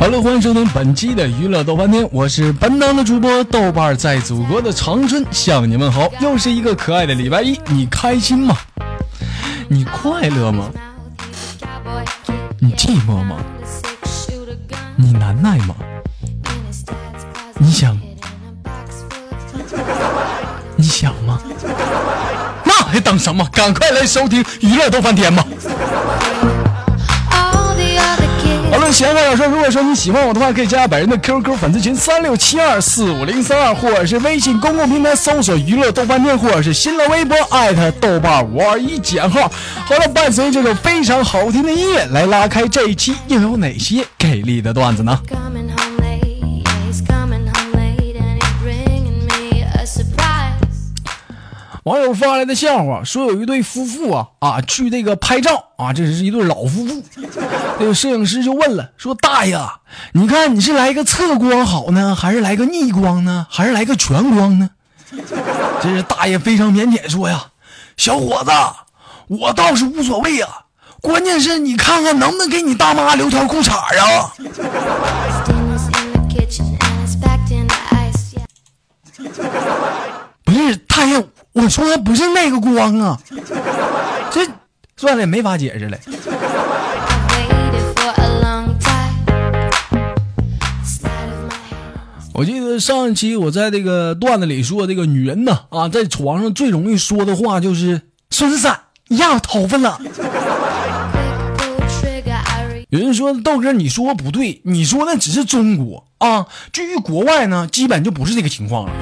[0.00, 8.56] 好了，欢迎收听本期的娱乐豆瓣天，我是本档的主播豆瓣，在祖国的长春向你问好，又是一个可爱的礼拜一，你开心吗？
[9.68, 10.70] 你快乐吗？
[12.58, 13.36] 你寂寞吗？
[14.96, 15.74] 你难耐吗？
[17.58, 18.00] 你想？
[20.76, 21.38] 你想吗？
[22.64, 23.46] 那还等什么？
[23.52, 25.46] 赶快来收听娱乐豆瓣天吧！
[28.92, 39.50] 闲话少说，如果说你喜欢我的话，可以加本人的 QQ 粉丝群三六七二四五零三二，或者是微信公共平台搜索“娱乐豆瓣店”，或者是新浪微博艾特豆瓣五二一减号。
[39.84, 45.18] 好了，伴随这首非常好听的音乐，来拉开这一期又有哪些给力的段子呢？
[51.84, 57.02] 网友发来的笑话说，有一对夫妇啊啊去那个拍照啊，这是一对老夫妇。
[57.78, 59.58] 这个摄影师就问了，说大爷，
[60.12, 64.68] 你看你是来个侧光好呢，还是来个逆光呢，还是来个全光呢？
[65.82, 67.46] 这是大爷非常腼腆说呀，
[67.96, 68.50] 小伙子，
[69.28, 70.48] 我倒是无所谓啊，
[71.00, 74.34] 关键是你看看能不能给你大妈留条裤衩啊？
[80.44, 80.78] 不是。
[81.52, 83.20] 我说的不是那个光啊，
[84.30, 84.46] 这
[84.96, 85.98] 算了，没法解释了。
[92.32, 98.70] 我记得上一期我在这个段子里说，这个女人呢啊，在床上最容易说的话就是“孙子，
[99.08, 100.00] 你压我头发了”。
[102.90, 108.92] 有人说豆哥，你说不对，你说那只是中国啊，至于国外呢，基本就不是这个情况了。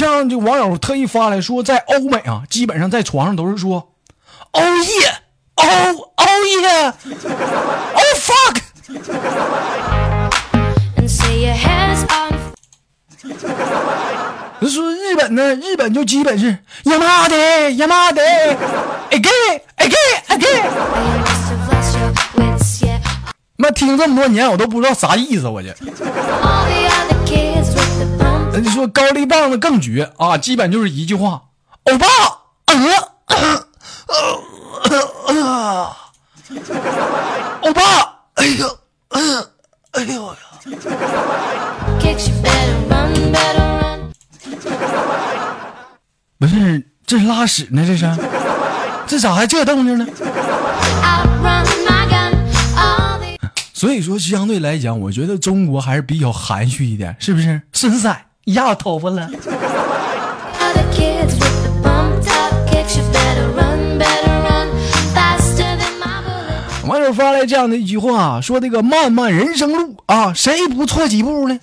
[0.00, 3.92] 你像这网友特意发来说，在欧美啊，基本上在床上都是说
[4.52, 6.26] ，Oh yeah，Oh Oh
[6.64, 8.62] yeah，Oh fuck。
[14.70, 16.48] 说日本呢，日本就基本是
[16.84, 18.22] 呀妈的呀妈的
[19.10, 20.64] ，again again again。
[23.58, 25.76] 妈听这么多年，我都不知道啥意思，我这。
[28.60, 31.44] 人家说高丽棒子更绝啊，基本就是一句话，
[31.84, 32.06] 欧巴，
[37.62, 37.82] 欧巴，
[38.34, 38.78] 哎呦，
[39.08, 40.38] 哎呦呀！
[46.38, 48.14] 不是，这是拉屎呢，这是，
[49.06, 50.06] 这咋还这动静呢？
[53.72, 57.62] 所以说，相对来讲，我觉得中国还是比较含蓄一点，是不是？
[57.72, 58.26] 孙仔。
[58.46, 59.28] 压我头发了。
[66.86, 71.56] 网友发来这样的一句话，说：“这个漫漫人生路啊，谁不错几步呢？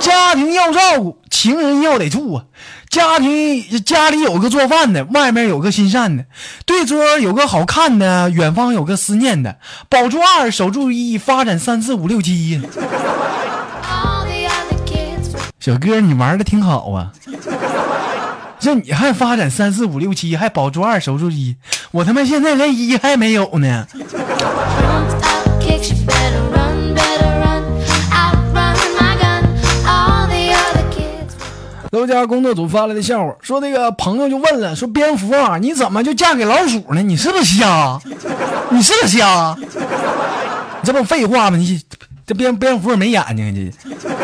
[0.00, 2.44] 家庭要照顾，情人要得住啊。
[2.88, 6.24] 家庭家里有个做饭的，外面有个心善的，
[6.64, 9.56] 对桌有个好看的，远方有个思念的，
[9.90, 12.62] 保住二，守住一，发展三四五六七呀。”
[15.66, 17.10] 小哥，你玩的挺好啊！
[18.60, 21.56] 这你还发展三四五六七，还保住二守住一，
[21.90, 23.84] 我他妈现在连一还没有呢。
[31.90, 37.02] 楼家工作组发来的笑话，说那个朋友就问了，说蝙蝠啊，你怎么就嫁给老鼠呢？
[37.02, 38.00] 你是不是瞎？
[38.70, 39.56] 你是不是瞎？
[40.84, 41.56] 这不废话吗？
[41.56, 41.82] 你
[42.24, 44.15] 这蝙蝙蝠没眼睛，这。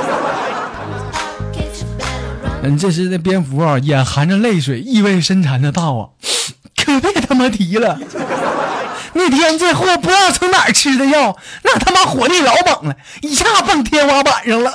[2.63, 6.09] 嗯，这时那蝙蝠啊，眼含着泪水，意味深长的道啊，
[6.83, 7.99] 可别他妈提了。
[9.15, 14.73] 那天这货不知道从哪儿吃的药，那他妈火力老猛了，一下蹦天花板上了，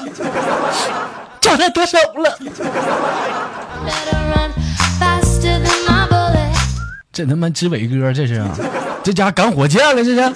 [1.41, 2.37] 叫他得手了。
[7.11, 8.45] 这他妈知伟哥这是，
[9.01, 10.33] 这家赶火箭了这是。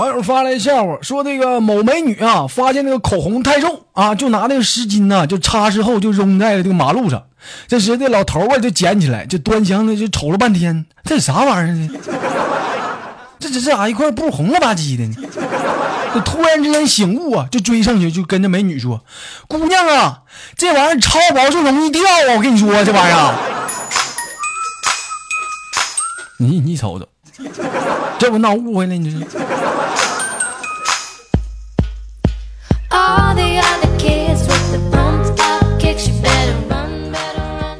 [0.00, 7.22] 网友发来笑话，说那个某美女啊，发现那个口红太重啊，就拿那个湿巾呢，就擦拭后就扔在了这个马路上。
[7.68, 11.90] 这时这老头啊就捡起来，就端详的就瞅了半天，这啥玩意儿呢？
[13.38, 15.16] 这这这咋一块布红了吧唧的呢？
[16.14, 19.04] 就突然之间醒悟啊，就追上去就跟着美女说
[19.46, 20.22] ：“姑娘啊，
[20.56, 22.36] 这玩意儿超薄就容易掉啊！
[22.36, 23.34] 我跟你说这玩意儿，
[26.38, 27.06] 你你瞅瞅，
[28.20, 29.26] 这不闹误会了你这。”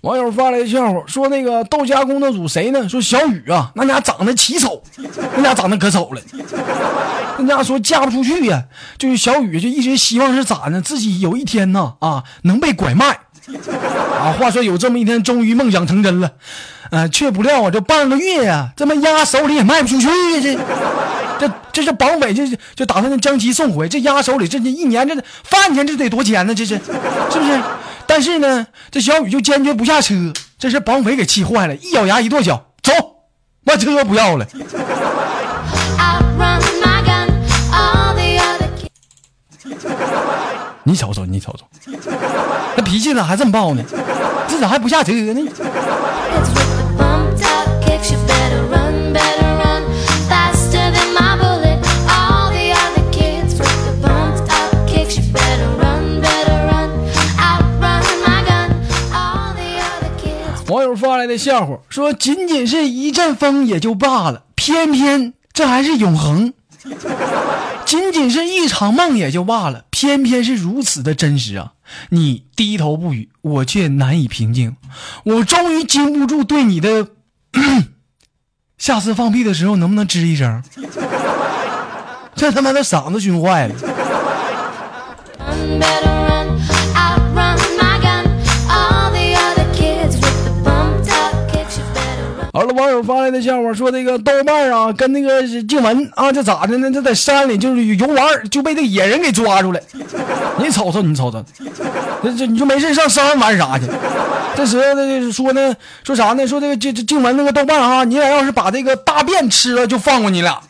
[0.00, 2.88] 网友发来笑话，说那个豆家工作组谁呢？
[2.88, 4.82] 说小雨啊，那家长得奇丑，
[5.36, 6.22] 那家长得可丑了。
[7.38, 8.64] 那家说嫁不出去呀，
[8.96, 10.80] 就是小雨就一直希望是咋呢？
[10.80, 13.20] 自己有一天呢啊能被拐卖
[14.20, 14.34] 啊。
[14.38, 16.32] 话说有这么一天，终于梦想成真了，
[16.90, 20.40] 啊，却不料啊这半个月呀，这么压手里也卖不出去呀，
[21.38, 22.44] 这这这是绑匪就
[22.74, 25.14] 就打算将其送回，这压手里这这一年这
[25.44, 26.54] 饭钱这得多钱呢？
[26.54, 27.60] 这是是不是？
[28.06, 30.14] 但是呢，这小雨就坚决不下车，
[30.58, 32.92] 这是绑匪给气坏了，一咬牙一跺脚，走，
[33.64, 34.46] 把车不要了。
[40.84, 41.64] 你瞅瞅，你瞅瞅，
[42.76, 43.82] 那脾气咋还这么暴呢？
[44.48, 45.40] 这咋还不下车呢？
[60.68, 66.52] 网友发来的笑话说：“仅仅是一阵风也就罢了，偏偏这还是永恒；
[67.84, 71.74] 仅仅是一场梦也就罢了，偏偏是如此的真实啊！
[72.08, 74.74] 你低头不语，我却难以平静。
[75.24, 77.08] 我终于禁不住对你的……
[78.78, 80.62] 下次放屁的时候能不能吱一声？
[82.34, 83.74] 这他妈的嗓子熏坏了。”
[92.52, 96.90] 好了，网友发来的笑话说，这个豆瓣啊，跟那个静文啊，这咋的呢？
[96.90, 99.80] 这在山里就是游玩，就被这野人给抓住了。
[100.58, 101.44] 你瞅瞅，你瞅瞅，
[102.22, 103.84] 这这你就没事上山玩啥去？
[104.56, 106.44] 这时候呢，说呢，说啥呢？
[106.44, 110.60] 说这个这这静文那个豆瓣啊，你俩要是把这个大便吃了，就放过你俩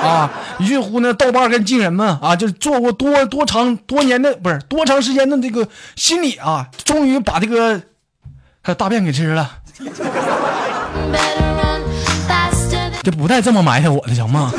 [0.00, 0.30] 啊。
[0.60, 5.66] 于是乎呢，豆瓣跟静人们啊，就是做过多多长多年的不是多长时间的这个
[5.96, 7.82] 心理啊，终于把这个
[8.78, 9.50] 大便给吃了。
[13.02, 14.52] 这不带这么埋汰我的，行吗？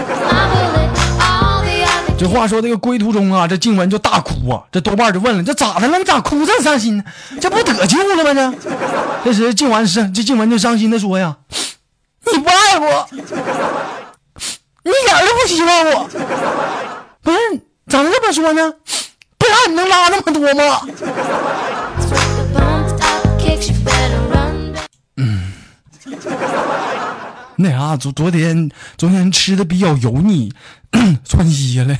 [2.17, 4.63] 这话说，这个归途中啊，这静文就大哭啊。
[4.71, 5.97] 这豆瓣就问了：“这咋的了？
[5.97, 7.03] 你咋哭这么伤心呢？
[7.41, 8.53] 这不得救了吗？
[8.63, 8.69] 这
[9.25, 11.35] 这时静文是这静文就伤心的说呀
[12.31, 16.07] ：‘你不爱我，你一点都不希望我。
[17.21, 17.37] 不是
[17.87, 18.73] 咋能这么说呢？
[19.37, 20.81] 不然你能拉那么多吗？’
[27.65, 30.53] 那啥，昨昨天昨天吃的比较油腻，
[31.25, 31.97] 窜稀了。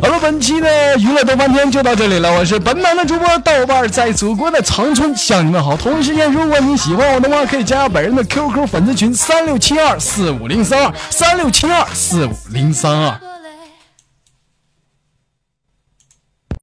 [0.00, 5.76] 好了，本期的娱乐豆瓣天就到这里了，我是本档的主播豆瓣，在祖国的长春向你们好。
[5.76, 13.20] 同一时间，如果你喜欢我的话，可以加本人的 QQ 粉丝群三六七二四五零三二三六七二四五零三二。